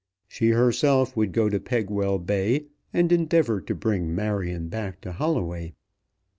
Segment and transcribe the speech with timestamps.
[0.27, 5.75] She herself would go to Pegwell Bay, and endeavour to bring Marion back to Holloway.